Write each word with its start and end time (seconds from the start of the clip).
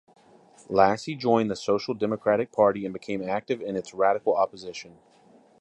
Lassy 0.67 1.13
joined 1.13 1.51
the 1.51 1.55
Social 1.55 1.93
Democratic 1.93 2.51
Party 2.51 2.85
and 2.85 2.91
became 2.91 3.21
active 3.21 3.61
in 3.61 3.75
its 3.75 3.93
radical 3.93 4.35
opposition. 4.35 4.97